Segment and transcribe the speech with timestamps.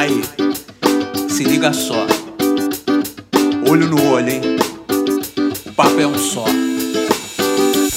[0.00, 0.22] Aí,
[1.28, 2.06] se liga só.
[3.68, 4.40] Olho no olho, hein?
[5.66, 6.46] O papo é um só.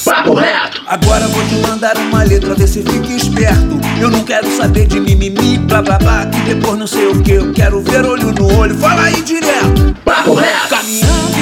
[0.04, 0.82] Papo reto!
[0.86, 3.80] Agora vou te mandar uma letra, vê se fica esperto.
[4.02, 7.32] Eu não quero saber de mimimi, blá blá blá, que depois não sei o que.
[7.32, 9.96] Eu quero ver olho no olho, fala aí direto.
[10.04, 10.68] Papo reto!
[10.68, 11.33] Caminhando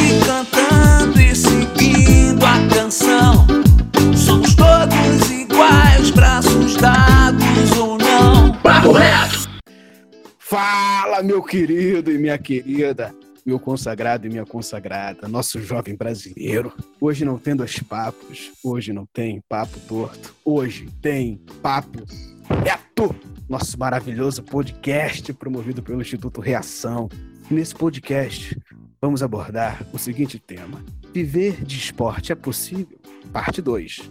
[10.51, 13.15] Fala, meu querido e minha querida,
[13.45, 16.73] meu consagrado e minha consagrada, nosso jovem brasileiro.
[16.99, 22.03] Hoje não tem dois papos, hoje não tem papo torto, hoje tem papo
[22.65, 23.15] reto,
[23.47, 27.07] nosso maravilhoso podcast promovido pelo Instituto Reação.
[27.49, 28.53] Nesse podcast
[29.01, 30.83] vamos abordar o seguinte tema:
[31.13, 32.99] Viver de esporte é possível?
[33.31, 34.01] Parte 2.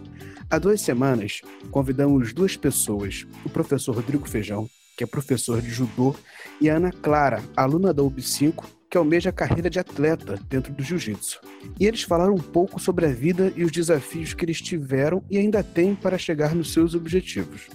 [0.48, 4.66] Há duas semanas, convidamos duas pessoas, o professor Rodrigo Feijão,
[5.00, 6.14] que é professor de judô,
[6.60, 10.82] e a Ana Clara, aluna da UB5, que almeja a carreira de atleta dentro do
[10.82, 11.40] jiu-jitsu.
[11.78, 15.38] E eles falaram um pouco sobre a vida e os desafios que eles tiveram e
[15.38, 17.68] ainda têm para chegar nos seus objetivos.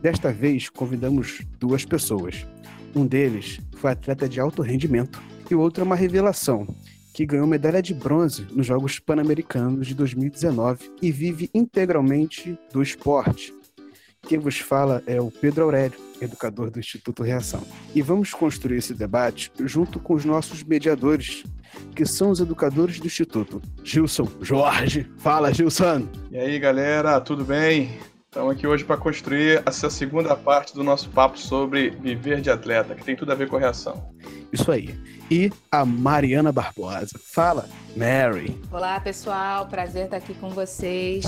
[0.00, 2.44] Desta vez, convidamos duas pessoas.
[2.96, 6.66] Um deles foi atleta de alto rendimento e o outro é uma revelação,
[7.14, 13.54] que ganhou medalha de bronze nos Jogos Pan-Americanos de 2019 e vive integralmente do esporte.
[14.26, 17.62] Quem vos fala é o Pedro Aurélio, educador do Instituto Reação.
[17.94, 21.42] E vamos construir esse debate junto com os nossos mediadores,
[21.94, 23.60] que são os educadores do Instituto.
[23.82, 25.10] Gilson Jorge.
[25.18, 26.08] Fala, Gilson!
[26.30, 27.98] E aí, galera, tudo bem?
[28.32, 32.94] Estamos aqui hoje para construir essa segunda parte do nosso papo sobre viver de atleta,
[32.94, 34.10] que tem tudo a ver com a reação.
[34.50, 34.98] Isso aí.
[35.30, 37.20] E a Mariana Barbosa.
[37.22, 38.58] Fala, Mary.
[38.70, 39.66] Olá, pessoal.
[39.66, 41.26] Prazer estar aqui com vocês.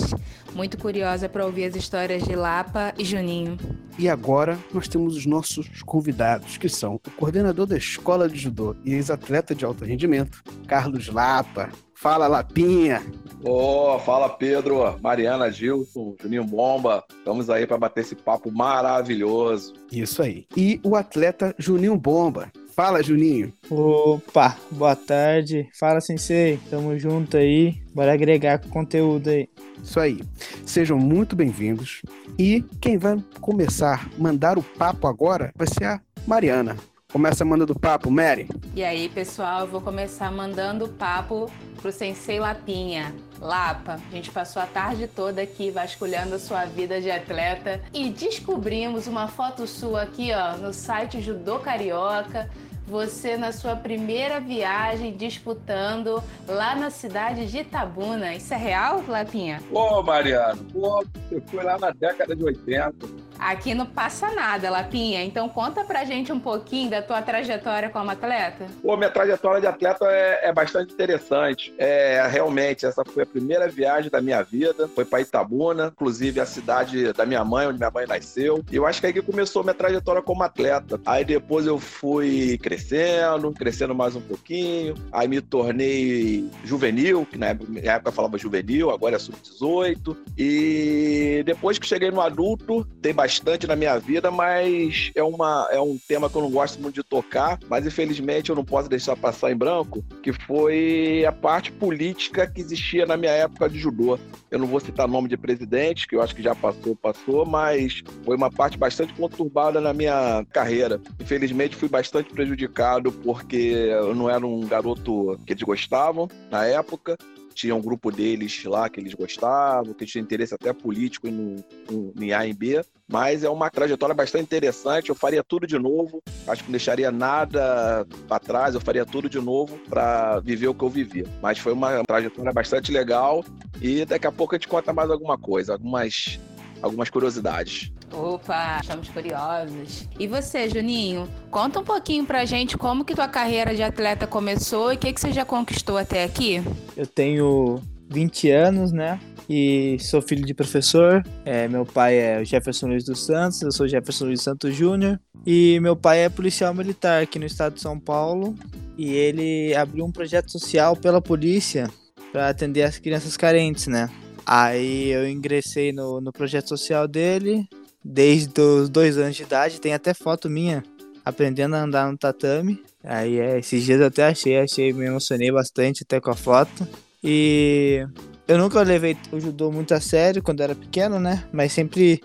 [0.55, 3.59] Muito curiosa para ouvir as histórias de Lapa e Juninho.
[3.99, 8.75] E agora nós temos os nossos convidados, que são o coordenador da Escola de Judô
[8.83, 11.69] e ex-atleta de alto rendimento, Carlos Lapa.
[12.05, 13.03] Fala, Lapinha.
[13.43, 17.03] Ô, oh, fala Pedro, Mariana, Gilson, Juninho Bomba.
[17.09, 19.73] Estamos aí para bater esse papo maravilhoso.
[19.91, 20.45] Isso aí.
[20.55, 22.53] E o atleta Juninho Bomba.
[22.77, 23.55] Fala, Juninho.
[23.71, 25.67] Opa, boa tarde.
[25.81, 26.61] Fala, Sensei.
[26.69, 27.81] Tamo junto aí.
[27.95, 29.49] Bora agregar conteúdo aí.
[29.83, 30.21] Isso aí.
[30.67, 32.03] Sejam muito bem-vindos.
[32.39, 36.77] E quem vai começar a mandar o papo agora vai ser a Mariana.
[37.15, 38.49] Começa mandando papo, Mary.
[38.75, 41.49] E aí, pessoal, eu vou começar mandando papo
[41.81, 43.15] pro Sensei Lapinha.
[43.41, 48.11] Lapa, a gente passou a tarde toda aqui vasculhando a sua vida de atleta e
[48.11, 52.51] descobrimos uma foto sua aqui, ó, no site Judô Carioca
[52.87, 58.35] você na sua primeira viagem disputando lá na cidade de Itabuna.
[58.35, 59.63] Isso é real, Lapinha?
[59.71, 63.07] Pô, Mariano, pô, você foi lá na década de 80.
[63.39, 65.23] Aqui não passa nada, Lapinha.
[65.23, 68.67] Então conta pra gente um pouquinho da tua trajetória como atleta.
[68.83, 71.75] Pô, minha trajetória de atleta é, é bastante interessante.
[71.79, 74.89] É, realmente, essa foi a primeira viagem da minha vida.
[74.89, 78.65] Foi para Itabuna, inclusive a cidade da minha mãe, onde minha mãe nasceu.
[78.71, 81.01] E eu acho que aí que começou minha trajetória como atleta.
[81.05, 84.95] Aí depois eu fui crescendo, crescendo mais um pouquinho.
[85.13, 90.17] Aí me tornei juvenil, que na época, falava juvenil, agora é sub-18.
[90.39, 93.24] E depois que cheguei no adulto, tem bastante
[93.67, 97.03] na minha vida, mas é, uma, é um tema que eu não gosto muito de
[97.03, 102.47] tocar, mas infelizmente eu não posso deixar passar em branco, que foi a parte política
[102.47, 104.19] que existia na minha época de judô.
[104.51, 108.03] Eu não vou citar nome de presidente, que eu acho que já passou, passou, mas
[108.25, 111.01] foi uma parte bastante conturbada na minha carreira.
[111.21, 117.17] Infelizmente fui bastante prejudicado porque eu não era um garoto que eles gostavam na época
[117.55, 122.13] tinha um grupo deles lá que eles gostavam, que tinha interesse até político em, em,
[122.21, 125.09] em A e B, mas é uma trajetória bastante interessante.
[125.09, 129.29] Eu faria tudo de novo, acho que não deixaria nada para trás, eu faria tudo
[129.29, 131.27] de novo para viver o que eu vivi.
[131.41, 133.45] Mas foi uma trajetória bastante legal
[133.81, 136.39] e daqui a pouco a gente conta mais alguma coisa, algumas
[136.83, 137.91] algumas curiosidades.
[138.17, 140.09] Opa, estamos curiosos.
[140.19, 141.29] E você, Juninho?
[141.51, 145.13] Conta um pouquinho pra gente como que tua carreira de atleta começou e o que,
[145.13, 146.63] que você já conquistou até aqui.
[146.97, 149.19] Eu tenho 20 anos, né?
[149.51, 151.25] E sou filho de professor.
[151.45, 155.21] É, meu pai é Jefferson Luiz dos Santos, eu sou Jefferson Luiz Santos Júnior.
[155.45, 158.55] E meu pai é policial militar aqui no estado de São Paulo.
[158.97, 161.91] E ele abriu um projeto social pela polícia
[162.33, 164.09] para atender as crianças carentes, né?
[164.47, 167.69] Aí eu ingressei no, no projeto social dele
[168.05, 169.81] desde os dois anos de idade.
[169.81, 170.83] Tem até foto minha
[171.25, 172.83] aprendendo a andar no tatame.
[173.03, 176.87] Aí é, esses dias eu até achei, achei, me emocionei bastante até com a foto.
[177.23, 178.07] E
[178.47, 181.45] eu nunca levei o judô muito a sério quando era pequeno, né?
[181.51, 182.21] Mas sempre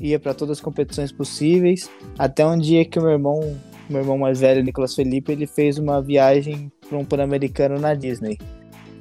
[0.00, 1.88] ia para todas as competições possíveis.
[2.18, 3.56] Até um dia que o meu irmão
[3.88, 8.38] meu irmão mais velho, Nicolas Felipe, ele fez uma viagem para um Pan-Americano na Disney.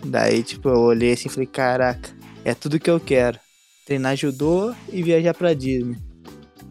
[0.05, 2.09] Daí, tipo, eu olhei assim e falei, caraca,
[2.43, 3.39] é tudo que eu quero.
[3.85, 5.97] Treinar judô e viajar pra Disney.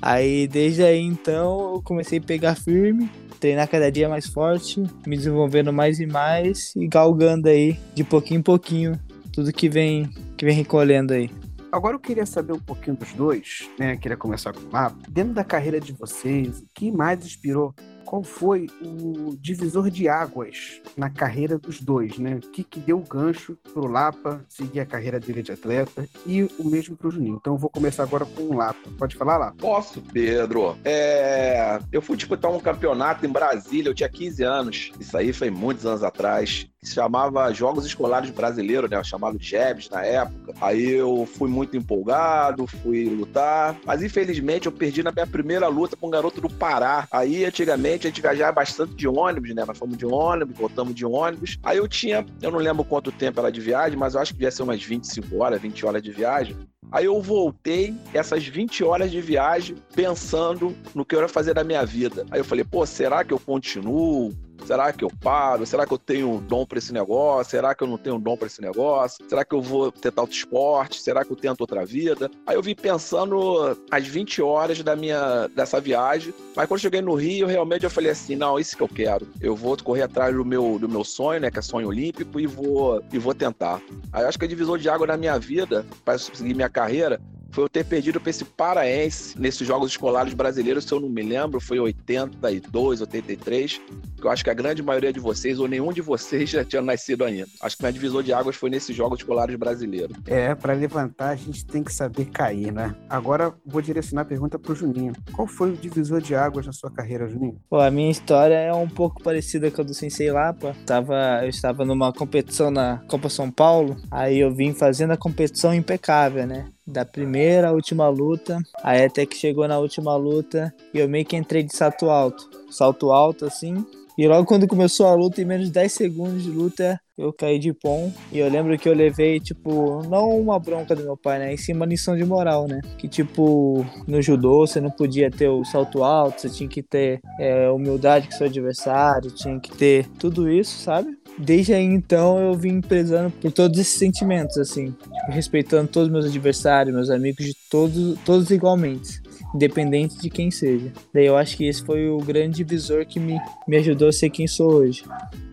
[0.00, 5.16] Aí, desde aí, então, eu comecei a pegar firme, treinar cada dia mais forte, me
[5.16, 8.98] desenvolvendo mais e mais e galgando aí, de pouquinho em pouquinho,
[9.32, 11.30] tudo que vem, que vem recolhendo aí.
[11.70, 13.96] Agora eu queria saber um pouquinho dos dois, né?
[13.96, 14.98] Queria começar com o Mapa.
[15.08, 20.80] Dentro da carreira de vocês, o que mais inspirou qual foi o divisor de águas
[20.96, 22.36] na carreira dos dois, né?
[22.36, 26.42] O que, que deu o gancho pro Lapa seguir a carreira dele de atleta e
[26.58, 27.38] o mesmo pro Juninho.
[27.40, 28.90] Então eu vou começar agora com o Lapa.
[28.98, 29.56] Pode falar, Lapa?
[29.58, 30.76] Posso, Pedro.
[30.84, 31.78] É...
[31.90, 34.92] Eu fui disputar um campeonato em Brasília, eu tinha 15 anos.
[34.98, 39.02] Isso aí foi muitos anos atrás que se chamava Jogos Escolares Brasileiros, né?
[39.04, 40.52] Chamado JEBs na época.
[40.60, 45.96] Aí eu fui muito empolgado, fui lutar, mas infelizmente eu perdi na minha primeira luta
[45.96, 47.06] com um garoto do Pará.
[47.12, 49.64] Aí antigamente a gente viajava bastante de ônibus, né?
[49.64, 51.56] Nós fomos de ônibus, voltamos de ônibus.
[51.62, 54.38] Aí eu tinha, eu não lembro quanto tempo era de viagem, mas eu acho que
[54.38, 56.56] devia ser umas 25 horas, 20 horas de viagem.
[56.90, 61.62] Aí eu voltei essas 20 horas de viagem pensando no que eu ia fazer da
[61.62, 62.26] minha vida.
[62.30, 64.32] Aí eu falei, pô, será que eu continuo?
[64.66, 65.66] Será que eu paro?
[65.66, 67.50] Será que eu tenho dom para esse negócio?
[67.50, 69.24] Será que eu não tenho dom para esse negócio?
[69.28, 71.00] Será que eu vou tentar outro esporte?
[71.00, 72.30] Será que eu tento outra vida?
[72.46, 77.14] Aí eu vim pensando as 20 horas da minha dessa viagem, mas quando cheguei no
[77.14, 79.26] Rio, realmente eu falei assim, não, isso que eu quero.
[79.40, 82.46] Eu vou correr atrás do meu do meu sonho, né, que é sonho olímpico e
[82.46, 83.80] vou e vou tentar.
[84.12, 87.20] Aí acho que a divisor de água na minha vida para seguir minha carreira
[87.52, 91.22] foi eu ter perdido para esse paraense nesses Jogos Escolares Brasileiros, se eu não me
[91.22, 93.80] lembro, foi 82, 83,
[94.11, 96.82] que eu acho que a grande maioria de vocês, ou nenhum de vocês, já tinha
[96.82, 97.46] nascido ainda.
[97.60, 100.16] Acho que minha divisor de águas foi nesses Jogos Escolares Brasileiros.
[100.26, 102.94] É, para levantar a gente tem que saber cair, né?
[103.08, 105.12] Agora vou direcionar a pergunta pro Juninho.
[105.32, 107.60] Qual foi o divisor de águas na sua carreira, Juninho?
[107.68, 110.74] Pô, a minha história é um pouco parecida com a do Sensei Lapa.
[110.86, 115.74] Tava, eu estava numa competição na Copa São Paulo, aí eu vim fazendo a competição
[115.74, 116.66] impecável, né?
[116.86, 118.58] da primeira à última luta.
[118.82, 122.50] Aí até que chegou na última luta e eu meio que entrei de salto alto.
[122.72, 123.84] Salto alto assim.
[124.16, 127.58] E logo quando começou a luta, em menos de 10 segundos de luta, eu caí
[127.58, 128.12] de pom.
[128.30, 131.54] E eu lembro que eu levei, tipo, não uma bronca do meu pai, né?
[131.54, 132.80] Em cima lição de moral, né?
[132.98, 137.20] Que, tipo, no judô você não podia ter o salto alto, você tinha que ter
[137.38, 141.16] é, humildade com seu adversário, tinha que ter tudo isso, sabe?
[141.38, 144.94] Desde aí então eu vim prezando por todos esses sentimentos, assim,
[145.28, 149.22] respeitando todos os meus adversários, meus amigos, de todos, todos igualmente
[149.54, 150.92] independente de quem seja.
[151.12, 154.30] Daí eu acho que esse foi o grande divisor que me, me ajudou a ser
[154.30, 155.04] quem sou hoje.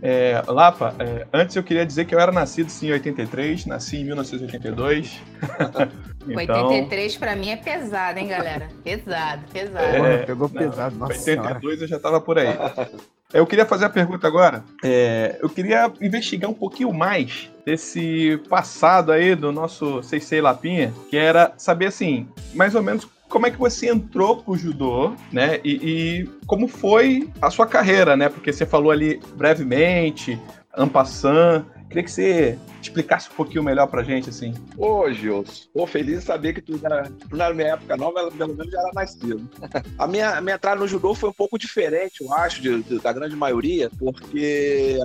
[0.01, 3.97] É, Lapa, é, antes eu queria dizer que eu era nascido sim em 83, nasci
[3.97, 5.19] em 1982.
[6.29, 6.67] então...
[6.67, 8.69] 83 pra mim é pesado, hein, galera?
[8.83, 10.05] Pesado, pesado.
[10.05, 11.59] É, pegou pesado, nossa 82 senhora.
[11.81, 12.55] eu já tava por aí.
[13.31, 14.63] Eu queria fazer a pergunta agora.
[14.83, 21.17] É, eu queria investigar um pouquinho mais desse passado aí do nosso Seisei Lapinha, que
[21.17, 25.59] era saber assim, mais ou menos como é que você entrou pro judô, né?
[25.63, 28.27] E, e, como foi a sua carreira, né?
[28.27, 30.37] Porque você falou ali brevemente,
[30.75, 31.65] ampassan.
[31.87, 34.53] Queria que você explicasse um pouquinho melhor pra gente, assim.
[34.77, 38.55] Ô, Gilson, tô feliz de saber que tu, já, tu na minha época nova, pelo
[38.55, 39.49] menos já era nascido.
[39.97, 42.99] A minha, a minha entrada no judô foi um pouco diferente, eu acho, de, de,
[42.99, 44.97] da grande maioria, porque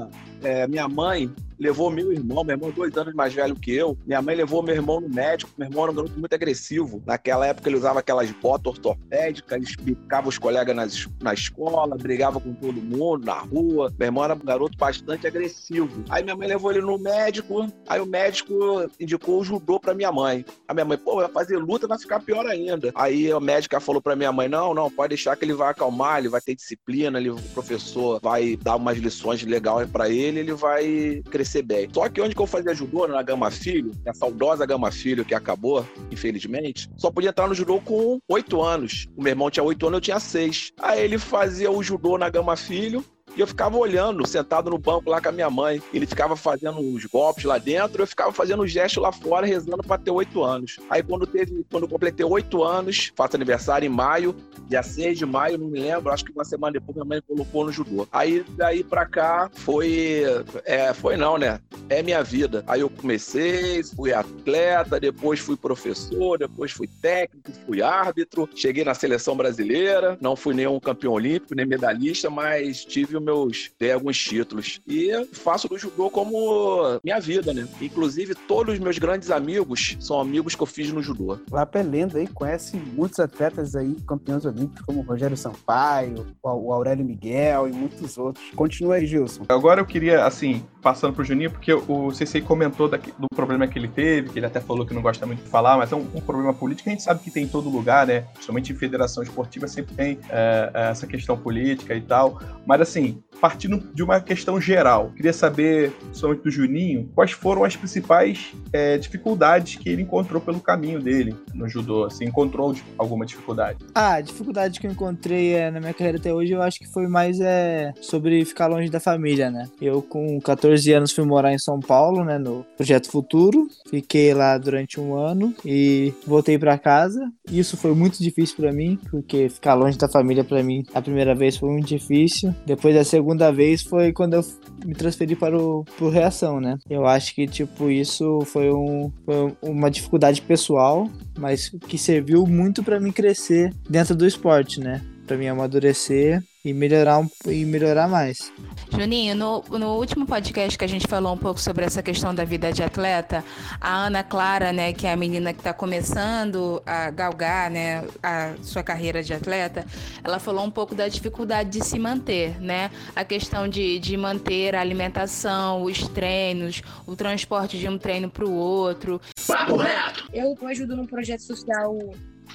[0.43, 1.33] é, minha mãe
[1.65, 3.97] levou meu irmão, meu irmão é dois anos mais velho que eu.
[4.07, 5.51] Minha mãe levou meu irmão no médico.
[5.57, 7.03] Meu irmão era um garoto muito agressivo.
[7.07, 12.39] Naquela época ele usava aquelas botas ortopédicas, ele explicava os colegas nas, na escola, brigava
[12.39, 13.91] com todo mundo, na rua.
[13.99, 16.05] Meu irmão era um garoto bastante agressivo.
[16.11, 18.55] Aí minha mãe levou ele no médico, aí o médico
[19.01, 20.45] indicou o judô pra minha mãe.
[20.69, 22.93] A minha mãe, pô, vai fazer luta, vai ficar pior ainda.
[22.95, 26.19] Aí a médica falou pra minha mãe: não, não, pode deixar que ele vai acalmar,
[26.19, 30.53] ele vai ter disciplina, ele, o professor vai dar umas lições legais pra ele, ele
[30.53, 31.89] vai crescer bem.
[31.93, 35.35] Só que onde que eu fazia judô, na Gama Filho, a saudosa Gama Filho que
[35.35, 39.07] acabou, infelizmente, só podia entrar no judô com oito anos.
[39.17, 40.73] O meu irmão tinha oito anos, eu tinha seis.
[40.81, 43.05] Aí ele fazia o judô na Gama Filho,
[43.37, 45.83] e eu ficava olhando, sentado no banco lá com a minha mãe.
[45.93, 49.83] Ele ficava fazendo os golpes lá dentro, eu ficava fazendo o gesto lá fora, rezando
[49.83, 50.79] para ter oito anos.
[50.89, 54.35] Aí quando teve, quando eu completei oito anos, faço aniversário em maio,
[54.69, 57.65] dia 6 de maio, não me lembro, acho que uma semana depois minha mãe colocou
[57.65, 58.07] no judô.
[58.13, 60.23] Aí daí pra cá foi.
[60.65, 61.61] É, foi não, né?
[61.89, 62.65] É minha vida.
[62.67, 68.95] Aí eu comecei, fui atleta, depois fui professor, depois fui técnico, fui árbitro, cheguei na
[68.95, 73.71] seleção brasileira, não fui nenhum campeão olímpico, nem medalhista, mas tive meus.
[73.79, 74.81] Dei alguns títulos.
[74.87, 77.67] E faço do judô como minha vida, né?
[77.81, 81.39] Inclusive, todos os meus grandes amigos são amigos que eu fiz no judô.
[81.51, 86.73] Lapa é lenda aí, conhece muitos atletas aí, campeões olímpicos, como o Rogério Sampaio, o
[86.73, 88.45] Aurélio Miguel e muitos outros.
[88.55, 89.45] Continua aí, Gilson.
[89.49, 93.79] Agora eu queria, assim, passando pro Juninho, porque o CC comentou daqui, do problema que
[93.79, 96.07] ele teve, que ele até falou que não gosta muito de falar, mas é um,
[96.15, 98.21] um problema político que a gente sabe que tem em todo lugar, né?
[98.35, 102.41] Principalmente em federação esportiva sempre tem é, essa questão política e tal.
[102.67, 107.77] Mas assim, partindo de uma questão geral, queria saber, principalmente do Juninho, quais foram as
[107.77, 112.09] principais é, dificuldades que ele encontrou pelo caminho dele no judô?
[112.09, 113.79] Se encontrou alguma dificuldade?
[113.95, 116.87] Ah, a dificuldade que eu encontrei é, na minha carreira até hoje, eu acho que
[116.87, 119.69] foi mais é, sobre ficar longe da família, né?
[119.81, 123.69] Eu, com 14 anos, fui morar em São Paulo, né, no Projeto Futuro.
[123.89, 127.31] Fiquei lá durante um ano e voltei para casa.
[127.51, 131.35] Isso foi muito difícil para mim, porque ficar longe da família para mim a primeira
[131.35, 132.55] vez foi muito difícil.
[132.67, 134.45] Depois da segunda vez foi quando eu
[134.85, 136.79] me transferi para o pro Reação, né?
[136.89, 141.09] Eu acho que tipo isso foi, um, foi uma dificuldade pessoal,
[141.39, 145.01] mas que serviu muito para mim crescer dentro do esporte, né?
[145.27, 148.51] Para mim amadurecer e melhorar, um, e melhorar mais.
[148.91, 152.45] Juninho, no, no último podcast que a gente falou um pouco sobre essa questão da
[152.45, 153.45] vida de atleta,
[153.81, 158.55] a Ana Clara, né, que é a menina que está começando a galgar, né, a
[158.63, 159.85] sua carreira de atleta,
[160.23, 164.75] ela falou um pouco da dificuldade de se manter, né, a questão de, de manter
[164.75, 169.21] a alimentação, os treinos, o transporte de um treino para o outro.
[169.47, 170.31] Papo reto!
[170.33, 171.99] Eu ajudo num projeto social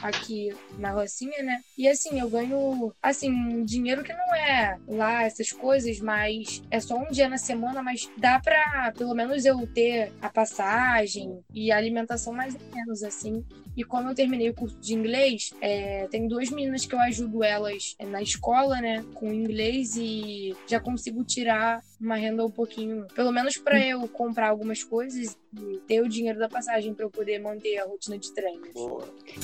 [0.02, 1.62] aqui na Rocinha, né?
[1.78, 6.98] E assim, eu ganho, assim, dinheiro que não é lá essas coisas, mas é só
[6.98, 11.78] um dia na semana, mas dá pra pelo menos eu ter a passagem e a
[11.78, 13.44] alimentação mais ou menos, assim.
[13.76, 17.44] E como eu terminei o curso de inglês, é, tem duas meninas que eu ajudo
[17.44, 23.32] elas na escola, né, com inglês e já consigo tirar uma renda um pouquinho, pelo
[23.32, 25.38] menos para eu comprar algumas coisas
[25.88, 28.70] ter o dinheiro da passagem para eu poder manter a rotina de treinos.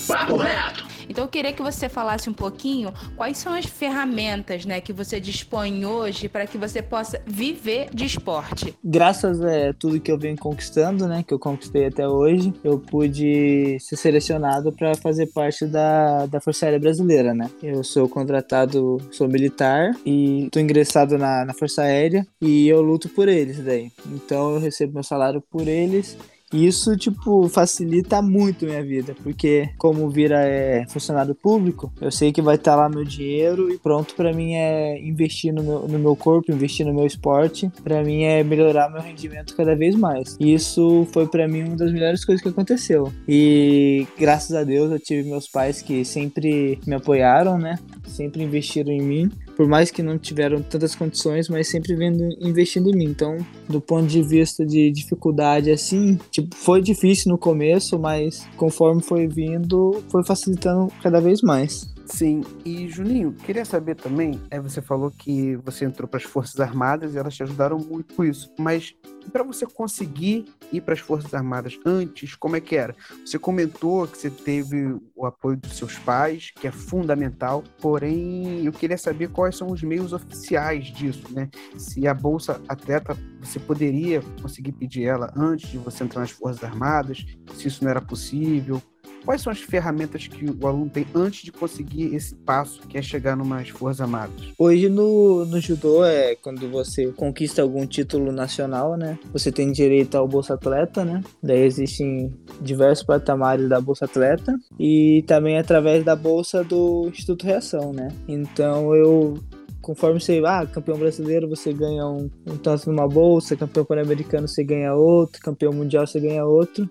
[0.08, 0.86] Papo reto!
[1.10, 5.20] Então eu queria que você falasse um pouquinho quais são as ferramentas, né, que você
[5.20, 8.76] dispõe hoje para que você possa viver de esporte.
[8.84, 13.78] Graças a tudo que eu venho conquistando, né, que eu conquistei até hoje, eu pude
[13.80, 17.50] ser selecionado para fazer parte da, da Força Aérea Brasileira, né?
[17.62, 23.10] Eu sou contratado, sou militar e tô ingressado na, na Força Aérea e eu luto
[23.10, 23.92] por eles daí.
[24.08, 26.18] Então eu recebo meu salário por eles
[26.54, 32.42] isso, tipo, facilita muito minha vida, porque como vira é, funcionário público, eu sei que
[32.42, 36.00] vai estar tá lá meu dinheiro e pronto para mim é investir no meu, no
[36.00, 40.38] meu corpo, investir no meu esporte, para mim é melhorar meu rendimento cada vez mais.
[40.40, 43.12] E isso foi para mim uma das melhores coisas que aconteceu.
[43.28, 47.78] E graças a Deus eu tive meus pais que sempre me apoiaram, né?
[48.08, 52.90] Sempre investiram em mim por mais que não tiveram tantas condições, mas sempre vendo investindo
[52.90, 53.06] em mim.
[53.06, 53.38] Então,
[53.70, 59.28] do ponto de vista de dificuldade, assim, tipo, foi difícil no começo, mas conforme foi
[59.28, 61.96] vindo, foi facilitando cada vez mais.
[62.06, 66.60] Sim, e Juninho, queria saber também, é, você falou que você entrou para as Forças
[66.60, 68.96] Armadas e elas te ajudaram muito com isso, mas
[69.32, 72.96] para você conseguir ir para as Forças Armadas antes, como é que era?
[73.26, 78.72] Você comentou que você teve o apoio dos seus pais, que é fundamental, porém eu
[78.72, 81.50] queria saber quais são os meios oficiais disso, né?
[81.78, 86.64] Se a Bolsa Atleta, você poderia conseguir pedir ela antes de você entrar nas Forças
[86.64, 88.82] Armadas, se isso não era possível,
[89.26, 93.02] Quais são as ferramentas que o aluno tem antes de conseguir esse passo, que é
[93.02, 94.54] chegar numas Forças Armadas?
[94.58, 99.18] Hoje no, no judô, é quando você conquista algum título nacional, né?
[99.34, 101.22] Você tem direito ao Bolsa Atleta, né?
[101.42, 107.92] Daí existem diversos patamares da Bolsa Atleta e também através da bolsa do Instituto Reação,
[107.92, 108.10] né?
[108.28, 109.40] Então eu
[109.82, 114.64] conforme você, ah, campeão brasileiro você ganha um, um tanto numa bolsa, campeão pan-americano você
[114.64, 116.90] ganha outro, campeão mundial você ganha outro.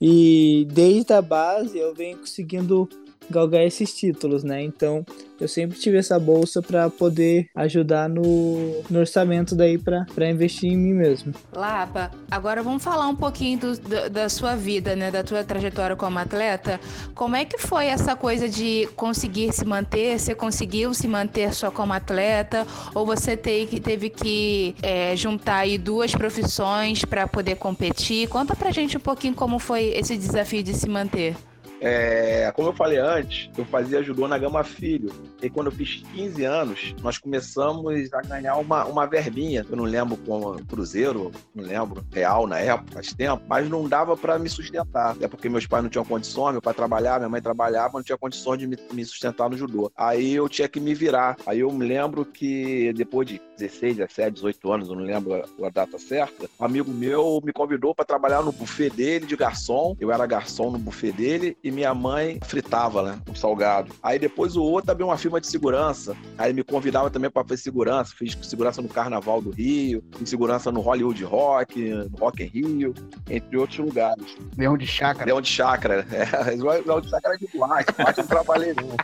[0.00, 2.88] E desde a base eu venho conseguindo
[3.28, 4.62] galgar esses títulos, né?
[4.62, 5.04] Então
[5.40, 10.76] eu sempre tive essa bolsa para poder ajudar no, no orçamento daí para investir em
[10.76, 11.32] mim mesmo.
[11.54, 15.10] Lapa, agora vamos falar um pouquinho do, do, da sua vida, né?
[15.10, 16.78] Da tua trajetória como atleta.
[17.14, 20.18] Como é que foi essa coisa de conseguir se manter?
[20.18, 22.66] Você conseguiu se manter só como atleta?
[22.94, 28.28] Ou você teve, teve que é, juntar aí duas profissões para poder competir?
[28.28, 31.34] Conta pra gente um pouquinho como foi esse desafio de se manter.
[31.80, 35.10] É, como eu falei antes, eu fazia judô na Gama Filho.
[35.42, 39.64] E quando eu fiz 15 anos, nós começamos a ganhar uma, uma verbinha.
[39.68, 44.16] Eu não lembro como Cruzeiro, não lembro, real na época, faz tempo, mas não dava
[44.16, 45.16] para me sustentar.
[45.20, 48.18] É porque meus pais não tinham condições, meu pai trabalhava, minha mãe trabalhava, não tinha
[48.18, 49.90] condições de me, me sustentar no judô.
[49.96, 51.36] Aí eu tinha que me virar.
[51.46, 55.66] Aí eu me lembro que depois de 16, 17, 18 anos, eu não lembro a,
[55.66, 59.96] a data certa, um amigo meu me convidou para trabalhar no buffet dele de garçom.
[60.00, 63.18] Eu era garçom no buffet dele e minha mãe fritava, né?
[63.28, 63.92] Um salgado.
[64.02, 66.16] Aí depois o outro abriu uma firma de segurança.
[66.38, 68.14] Aí me convidava também para fazer segurança.
[68.16, 72.94] Fiz segurança no Carnaval do Rio, fiz segurança no Hollywood Rock, no Rock in Rio,
[73.28, 74.36] entre outros lugares.
[74.56, 75.26] Leão de chácara.
[75.26, 76.06] Leão de chácara.
[76.20, 77.92] É, Leão de chácara de boate.
[77.92, 78.96] Boate eu não trabalhei não.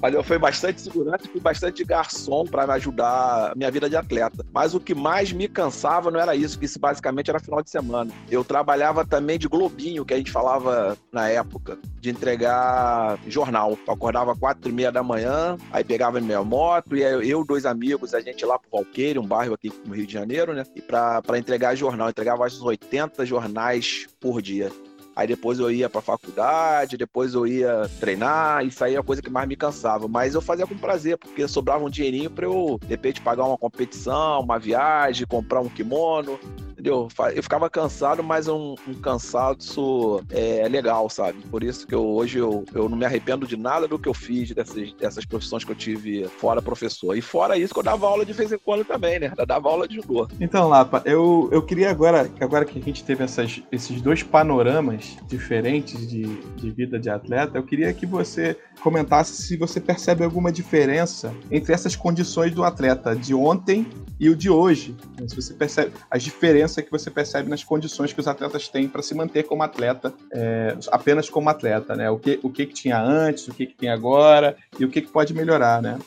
[0.00, 3.96] Mas eu fui bastante segurança e bastante garçom para me ajudar a minha vida de
[3.96, 4.44] atleta.
[4.52, 7.70] Mas o que mais me cansava não era isso, que isso basicamente era final de
[7.70, 8.10] semana.
[8.30, 13.78] Eu trabalhava também de globinho, que a gente falava na época, de entregar jornal.
[13.86, 18.14] Eu acordava quatro e meia da manhã, aí pegava minha moto e eu, dois amigos,
[18.14, 20.64] a gente lá pro Valqueire, um bairro aqui no Rio de Janeiro, né?
[20.74, 22.08] E para entregar jornal.
[22.08, 24.70] Eu entregava uns 80 jornais por dia.
[25.14, 29.20] Aí depois eu ia pra faculdade, depois eu ia treinar, isso aí é a coisa
[29.20, 30.08] que mais me cansava.
[30.08, 33.58] Mas eu fazia com prazer, porque sobrava um dinheirinho pra eu, de repente, pagar uma
[33.58, 36.38] competição, uma viagem, comprar um kimono,
[36.80, 37.08] entendeu?
[37.34, 41.38] Eu ficava cansado, mas um, um cansaço é, legal, sabe?
[41.50, 44.14] Por isso que eu, hoje eu, eu não me arrependo de nada do que eu
[44.14, 47.16] fiz, dessas, dessas profissões que eu tive fora professor.
[47.16, 49.32] E fora isso, que eu dava aula de vez em quando também, né?
[49.36, 50.26] Eu dava aula de judô.
[50.40, 55.16] Então, Lapa, eu, eu queria agora, agora que a gente teve essas, esses dois panoramas
[55.28, 56.22] diferentes de,
[56.56, 61.72] de vida de atleta, eu queria que você comentasse se você percebe alguma diferença entre
[61.72, 63.86] essas condições do atleta de ontem
[64.18, 64.96] e o de hoje.
[65.26, 69.02] Se você percebe as diferenças que você percebe nas condições que os atletas têm para
[69.02, 72.10] se manter como atleta, é, apenas como atleta, né?
[72.10, 75.00] O que, o que, que tinha antes, o que, que tem agora e o que,
[75.00, 75.98] que pode melhorar, né?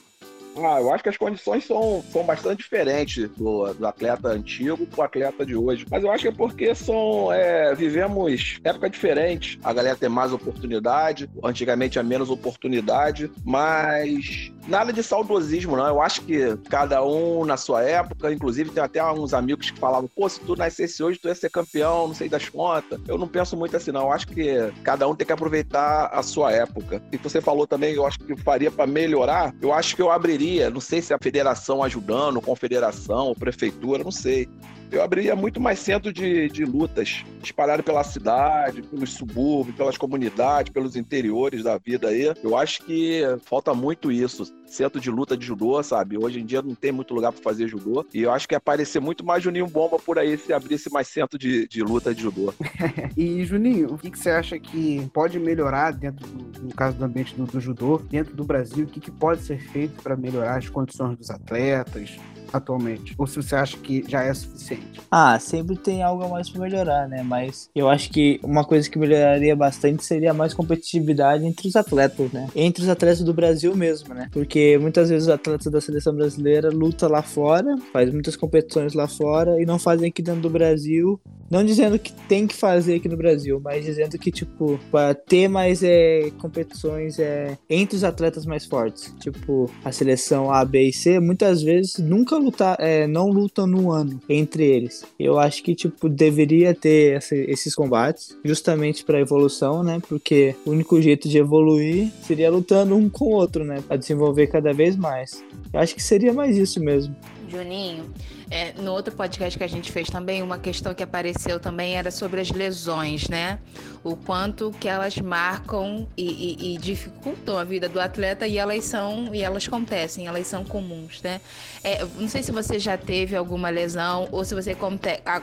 [0.56, 5.02] Ah, eu acho que as condições são, são bastante diferentes do, do atleta antigo pro
[5.02, 5.86] atleta de hoje.
[5.90, 9.60] Mas eu acho que é porque são, é, vivemos época diferente.
[9.64, 15.88] A galera tem mais oportunidade, antigamente tinha menos oportunidade, mas nada de saudosismo, não.
[15.88, 20.10] Eu acho que cada um na sua época, inclusive tem até uns amigos que falavam,
[20.14, 23.00] pô, se tu nascesse hoje, tu ia ser campeão, não sei das contas.
[23.08, 24.04] Eu não penso muito assim, não.
[24.04, 27.02] Eu acho que cada um tem que aproveitar a sua época.
[27.12, 30.64] E você falou também, eu acho que faria para melhorar, eu acho que eu abriria
[30.70, 34.48] não sei se a federação ajudando, confederação, prefeitura, não sei
[34.94, 40.72] eu abriria muito mais centro de, de lutas espalhado pela cidade, pelos subúrbios, pelas comunidades,
[40.72, 42.32] pelos interiores da vida aí.
[42.44, 44.54] Eu acho que falta muito isso.
[44.68, 46.18] Centro de luta de judô, sabe?
[46.18, 48.06] Hoje em dia não tem muito lugar para fazer judô.
[48.14, 51.08] E eu acho que ia aparecer muito mais Juninho Bomba por aí se abrisse mais
[51.08, 52.54] centro de, de luta de judô.
[53.18, 57.06] e, Juninho, o que, que, você acha que pode melhorar dentro, do, no caso do
[57.06, 58.86] ambiente do, do judô, dentro do Brasil?
[58.86, 62.18] O que, que pode ser feito para melhorar as condições dos atletas,
[62.54, 63.16] atualmente?
[63.18, 65.02] Ou se você acha que já é suficiente?
[65.12, 67.24] Ah, sempre tem algo a mais para melhorar, né?
[67.24, 72.32] Mas eu acho que uma coisa que melhoraria bastante seria mais competitividade entre os atletas,
[72.32, 72.48] né?
[72.56, 74.30] Entre os atletas do Brasil mesmo, né?
[74.32, 79.08] Porque muitas vezes os atletas da seleção brasileira lutam lá fora, faz muitas competições lá
[79.08, 81.20] fora e não fazem aqui dentro do Brasil.
[81.50, 85.48] Não dizendo que tem que fazer aqui no Brasil, mas dizendo que, tipo, para ter
[85.48, 89.14] mais é, competições é, entre os atletas mais fortes.
[89.20, 93.92] Tipo, a seleção A, B e C, muitas vezes nunca lutar, é, não lutam no
[93.92, 95.04] ano entre eles.
[95.20, 100.02] Eu acho que tipo deveria ter essa, esses combates justamente para evolução, né?
[100.08, 103.82] Porque o único jeito de evoluir seria lutando um com o outro, né?
[103.88, 105.44] Para desenvolver cada vez mais.
[105.72, 107.16] Eu acho que seria mais isso mesmo.
[107.54, 108.12] Juninho,
[108.50, 112.10] é, no outro podcast que a gente fez também, uma questão que apareceu também era
[112.10, 113.60] sobre as lesões, né?
[114.04, 118.84] O quanto que elas marcam e, e, e, dificultam a vida do atleta e elas
[118.86, 121.40] são e elas acontecem, elas são comuns, né?
[121.84, 124.76] É, não sei se você já teve alguma lesão ou se você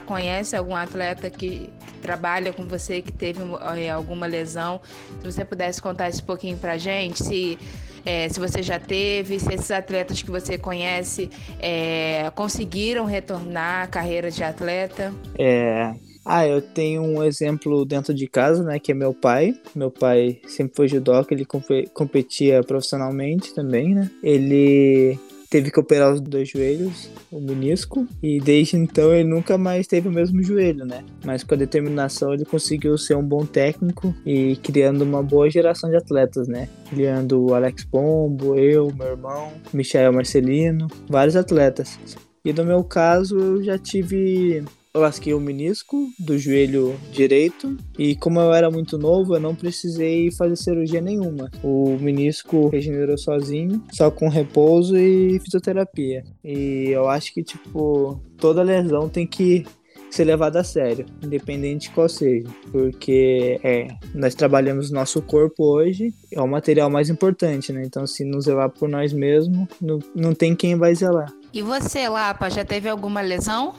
[0.05, 3.41] conhece algum atleta que, que trabalha com você que teve
[3.77, 4.81] é, alguma lesão.
[5.21, 7.57] Se você pudesse contar um pouquinho pra gente, se
[8.05, 13.87] é, se você já teve, se esses atletas que você conhece é, conseguiram retornar à
[13.87, 15.13] carreira de atleta.
[15.37, 19.55] É, ah, eu tenho um exemplo dentro de casa, né, que é meu pai.
[19.75, 21.45] Meu pai sempre foi judoca, ele
[21.93, 24.09] competia profissionalmente também, né?
[24.21, 25.17] Ele
[25.51, 30.07] teve que operar os dois joelhos, o menisco, e desde então ele nunca mais teve
[30.07, 31.03] o mesmo joelho, né?
[31.25, 35.89] Mas com a determinação ele conseguiu ser um bom técnico e criando uma boa geração
[35.89, 36.69] de atletas, né?
[36.89, 41.99] Criando o Alex Pombo, eu, meu irmão, Michael Marcelino, vários atletas.
[42.45, 48.15] E no meu caso eu já tive eu lasquei o menisco do joelho direito e
[48.15, 51.49] como eu era muito novo, eu não precisei fazer cirurgia nenhuma.
[51.63, 56.23] O menisco regenerou sozinho, só com repouso e fisioterapia.
[56.43, 59.65] E eu acho que tipo toda lesão tem que
[60.09, 66.13] ser levada a sério, independente de qual seja, porque é, nós trabalhamos nosso corpo hoje,
[66.33, 67.81] é o material mais importante, né?
[67.85, 71.31] Então, se nos levar por nós mesmos, não, não tem quem vai zelar.
[71.53, 73.73] E você, Lapa, já teve alguma lesão?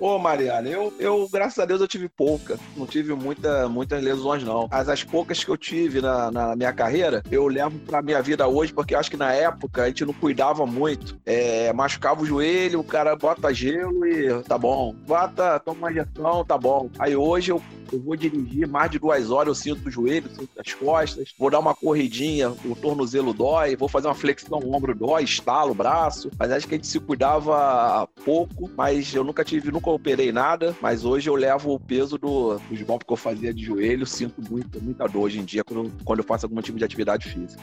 [0.00, 2.56] Ô, Mariana, eu, eu, graças a Deus, eu tive pouca.
[2.76, 4.68] Não tive muita, muitas lesões, não.
[4.70, 8.46] Mas as poucas que eu tive na, na minha carreira, eu levo pra minha vida
[8.46, 11.18] hoje, porque acho que na época a gente não cuidava muito.
[11.26, 14.94] É, machucava o joelho, o cara bota gelo e tá bom.
[15.04, 16.88] Bota, toma uma injeção, tá bom.
[16.96, 17.60] Aí hoje eu,
[17.92, 21.34] eu vou dirigir mais de duas horas, eu sinto o joelho, sinto as costas.
[21.36, 23.74] Vou dar uma corridinha, o tornozelo dói.
[23.74, 26.30] Vou fazer uma flexão, o ombro dói, estalo o braço.
[26.38, 30.76] Mas acho que a gente se cuidava pouco, mas eu nunca tive, nunca operei nada,
[30.80, 34.42] mas hoje eu levo o peso do, dos bombos que eu fazia de joelho, sinto
[34.50, 37.62] muito, muita dor hoje em dia quando, quando eu faço algum tipo de atividade física.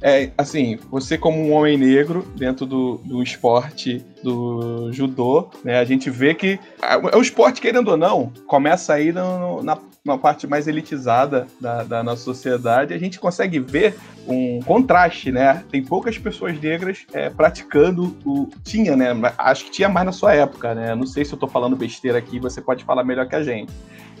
[0.00, 5.84] É, assim, você como um homem negro dentro do, do esporte do judô, né, a
[5.84, 10.46] gente vê que é o esporte, querendo ou não, começa aí no, na, na parte
[10.46, 13.96] mais elitizada da, da nossa sociedade, a gente consegue ver
[14.28, 15.64] um contraste, né?
[15.70, 18.50] Tem poucas pessoas negras é, praticando o.
[18.62, 19.08] Tinha, né?
[19.38, 20.94] Acho que tinha mais na sua época, né?
[20.94, 23.72] Não sei se eu tô falando besteira aqui, você pode falar melhor que a gente.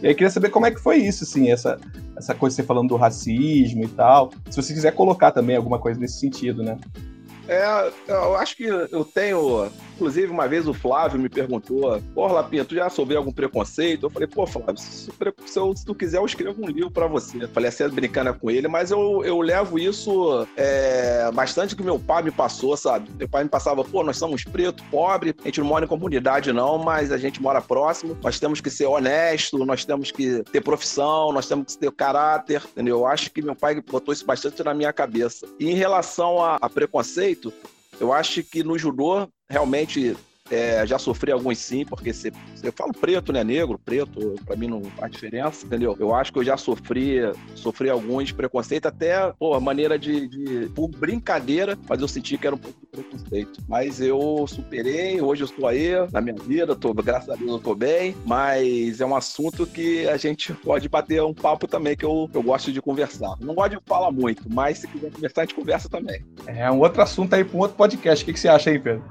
[0.02, 1.78] E aí queria saber como é que foi isso, assim, essa,
[2.16, 4.32] essa coisa que você falando do racismo e tal.
[4.48, 6.78] Se você quiser colocar também alguma coisa nesse sentido, né?
[7.46, 9.70] É, eu acho que eu tenho.
[9.94, 14.06] Inclusive, uma vez o Flávio me perguntou: Pô, Lapinha, tu já sofreu algum preconceito?
[14.06, 15.10] Eu falei: Pô, Flávio, se,
[15.46, 17.44] se, eu, se tu quiser, eu escrevo um livro para você.
[17.44, 21.98] Eu falei assim, brincando com ele, mas eu, eu levo isso é, bastante que meu
[21.98, 23.08] pai me passou, sabe?
[23.16, 26.52] Meu pai me passava: Pô, nós somos preto, pobre, a gente não mora em comunidade,
[26.52, 30.60] não, mas a gente mora próximo, nós temos que ser honesto, nós temos que ter
[30.60, 32.98] profissão, nós temos que ter caráter, entendeu?
[32.98, 35.46] Eu acho que meu pai botou isso bastante na minha cabeça.
[35.60, 37.52] E em relação a, a preconceito,
[38.00, 40.16] eu acho que no judô, realmente,
[40.50, 42.30] é, já sofri alguns sim, porque você,
[42.62, 43.42] eu falo preto, né?
[43.42, 45.96] Negro, preto, para mim não faz diferença, entendeu?
[45.98, 47.20] Eu acho que eu já sofri,
[47.54, 52.54] sofri alguns preconceitos, até, pô, maneira de, de, por brincadeira, mas eu senti que era
[52.54, 53.62] um pouco de preconceito.
[53.66, 57.58] Mas eu superei, hoje eu estou aí na minha vida, tô, graças a Deus eu
[57.58, 62.04] tô bem, mas é um assunto que a gente pode bater um papo também, que
[62.04, 63.34] eu, eu gosto de conversar.
[63.40, 66.22] Não gosto de falar muito, mas se quiser conversar, a gente conversa também.
[66.46, 68.22] É um outro assunto aí para um outro podcast.
[68.22, 69.02] O que, que você acha aí, Pedro?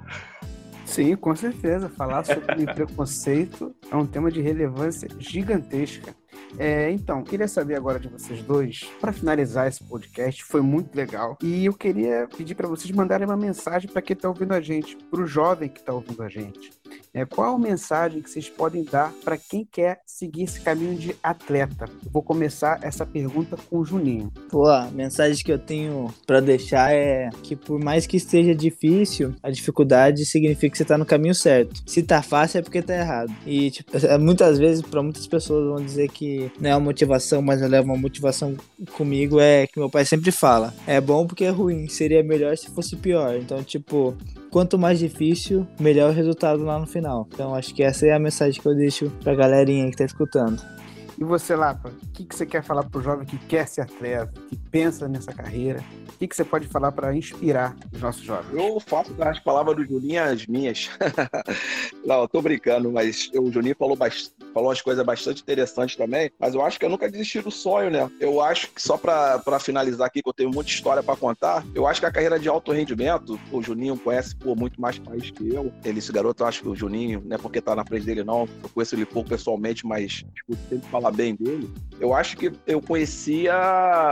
[0.93, 1.89] Sim, com certeza.
[1.89, 6.15] Falar sobre preconceito é um tema de relevância gigantesca.
[6.58, 11.38] É, então, queria saber agora de vocês dois, para finalizar esse podcast, foi muito legal.
[11.42, 14.96] E eu queria pedir para vocês mandarem uma mensagem para quem está ouvindo a gente,
[14.96, 16.72] para o jovem que está ouvindo a gente.
[17.13, 21.16] É, qual a mensagem que vocês podem dar para quem quer seguir esse caminho de
[21.22, 21.86] atleta?
[22.04, 24.32] Eu vou começar essa pergunta com o Juninho.
[24.50, 29.36] Pô, a mensagem que eu tenho para deixar é que por mais que esteja difícil,
[29.44, 31.84] a dificuldade significa que você tá no caminho certo.
[31.86, 33.32] Se tá fácil é porque tá errado.
[33.46, 37.62] E tipo, muitas vezes para muitas pessoas vão dizer que não é uma motivação, mas
[37.62, 38.56] ela é uma motivação
[38.95, 42.69] comigo é que meu pai sempre fala: é bom porque é ruim, seria melhor se
[42.69, 43.36] fosse pior.
[43.36, 44.15] Então, tipo,
[44.49, 47.27] quanto mais difícil, melhor o resultado lá no final.
[47.34, 50.62] Então acho que essa é a mensagem que eu deixo pra galerinha que tá escutando.
[51.17, 54.34] E você, Lapa, o que, que você quer falar pro jovem que quer ser atleta,
[54.49, 55.84] que pensa nessa carreira?
[56.13, 58.53] O que, que você pode falar para inspirar os nossos jovens?
[58.53, 60.89] Eu faço das palavras do Juninho as minhas.
[62.06, 63.95] Não, eu tô brincando, mas o Juninho falou,
[64.54, 67.89] falou umas coisas bastante interessantes também, mas eu acho que eu nunca desisti do sonho,
[67.89, 68.10] né?
[68.20, 71.88] Eu acho que só para finalizar aqui, que eu tenho muita história para contar, eu
[71.88, 75.54] acho que a carreira de alto rendimento, o Juninho conhece por muito mais país que
[75.54, 75.74] eu.
[75.84, 78.24] Ele, esse garoto, eu acho que o Juninho, não é porque tá na frente dele,
[78.24, 78.48] não.
[78.62, 81.70] Eu conheço ele pouco pessoalmente, mas tipo, sempre falar bem dele.
[82.00, 83.54] Eu acho que eu conhecia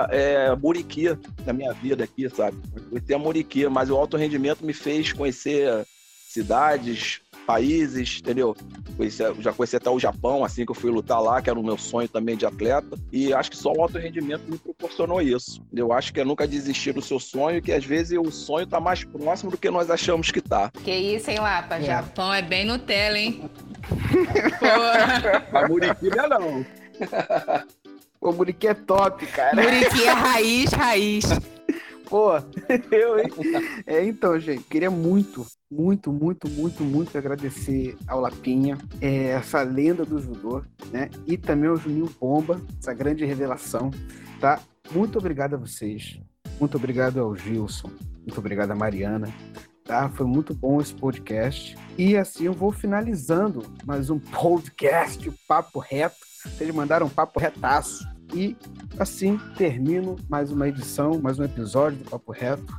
[0.09, 2.57] é, Muriqui na minha vida aqui, sabe?
[2.75, 5.85] Eu conhecia Muriqui, mas o alto rendimento me fez conhecer
[6.31, 8.55] cidades, países, entendeu?
[8.95, 11.63] Conheci, já conheci até o Japão, assim que eu fui lutar lá, que era o
[11.63, 12.97] meu sonho também de atleta.
[13.11, 15.61] E acho que só o alto rendimento me proporcionou isso.
[15.73, 18.79] Eu acho que é nunca desistir do seu sonho, que às vezes o sonho tá
[18.79, 20.71] mais próximo do que nós achamos que tá.
[20.83, 21.75] Que isso, hein, Lapa?
[21.75, 21.81] É.
[21.81, 23.49] Japão é bem Nutella, hein?
[24.59, 25.57] Pô.
[25.57, 26.65] A Muriquina não.
[28.21, 29.61] O Muriqui é top, cara.
[29.61, 31.25] Muriqui é raiz, raiz.
[32.11, 32.31] Pô,
[32.91, 33.31] eu, hein?
[33.87, 40.03] É, então, gente, queria muito, muito, muito, muito, muito agradecer ao Lapinha, é, essa lenda
[40.03, 41.09] do judô, né?
[41.25, 43.91] E também ao Juninho Bomba, essa grande revelação,
[44.41, 44.59] tá?
[44.91, 46.19] Muito obrigado a vocês.
[46.59, 47.89] Muito obrigado ao Gilson.
[48.17, 49.33] Muito obrigado a Mariana.
[49.85, 50.09] tá?
[50.09, 51.77] Foi muito bom esse podcast.
[51.97, 56.17] E assim eu vou finalizando mais um podcast Papo Reto.
[56.59, 58.05] Eles mandaram um papo retaço.
[58.33, 58.55] E
[58.97, 62.73] assim termino mais uma edição, mais um episódio do Papo Reto.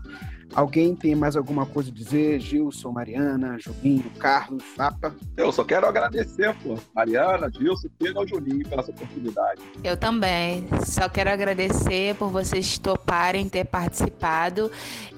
[0.54, 2.38] Alguém tem mais alguma coisa a dizer?
[2.40, 5.14] Gilson, Mariana, Julinho, Carlos, Papa?
[5.36, 9.62] Eu só quero agradecer, pô, Mariana, Gilson, Pedro ao Julinho pela essa oportunidade.
[9.82, 10.66] Eu também.
[10.84, 14.70] Só quero agradecer por vocês toparem ter participado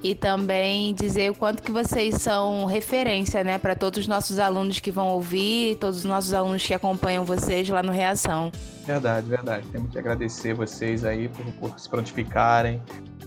[0.03, 4.79] e também dizer o quanto que vocês são referência, né, para todos os nossos alunos
[4.79, 8.53] que vão ouvir, todos os nossos alunos que acompanham vocês lá no Reação.
[8.85, 9.67] Verdade, verdade.
[9.69, 12.83] Temos que agradecer vocês aí por, por se prontificarem,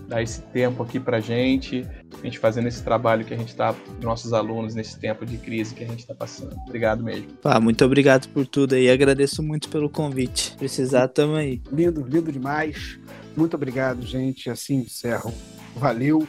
[0.08, 1.86] dar esse tempo aqui pra gente,
[2.18, 5.74] a gente fazendo esse trabalho que a gente tá, nossos alunos, nesse tempo de crise
[5.74, 6.56] que a gente tá passando.
[6.66, 7.28] Obrigado mesmo.
[7.42, 8.90] Pá, muito obrigado por tudo aí.
[8.90, 10.56] Agradeço muito pelo convite.
[10.56, 11.60] Precisar, tamo aí.
[11.70, 12.98] Lindo, lindo demais.
[13.36, 14.48] Muito obrigado, gente.
[14.48, 15.32] Assim encerro.
[15.76, 16.26] Valeu.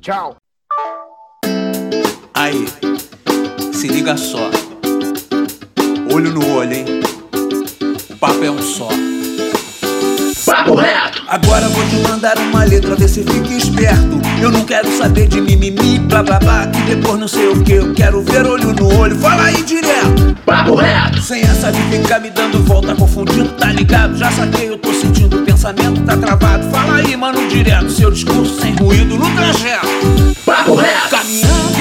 [0.00, 0.36] Tchau.
[2.32, 2.64] Aí,
[3.72, 4.50] se liga só.
[6.14, 6.84] Olho no olho, hein?
[8.08, 8.88] O papo é um só.
[10.50, 11.22] Papo reto.
[11.28, 14.20] Agora vou te mandar uma letra, vê se fica esperto.
[14.42, 17.74] Eu não quero saber de mimimi, blá blá blá, que depois não sei o que.
[17.74, 20.36] Eu quero ver olho no olho, fala aí direto.
[20.44, 21.22] Papo reto.
[21.22, 24.18] Sem essa de ficar me dando volta, confundindo, tá ligado?
[24.18, 26.68] Já saquei, eu tô sentindo, o pensamento tá travado.
[26.68, 29.86] Fala aí, mano, direto, seu discurso sem ruído no trajeto.
[30.44, 31.10] Papo reto.
[31.10, 31.79] Caminhando